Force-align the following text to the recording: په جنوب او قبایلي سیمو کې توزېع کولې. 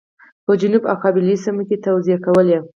په 0.45 0.51
جنوب 0.61 0.83
او 0.91 0.97
قبایلي 1.03 1.35
سیمو 1.43 1.63
کې 1.67 1.81
توزېع 1.85 2.17
کولې. 2.25 2.57